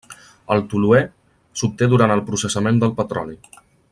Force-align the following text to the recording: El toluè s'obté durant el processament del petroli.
El 0.53 0.63
toluè 0.71 1.01
s'obté 1.61 1.89
durant 1.93 2.15
el 2.15 2.25
processament 2.31 2.83
del 2.85 2.97
petroli. 3.03 3.41